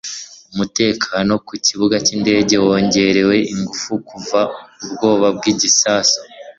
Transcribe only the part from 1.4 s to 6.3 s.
ku kibuga cy'indege wongerewe ingufu kuva ubwoba bw'igisasu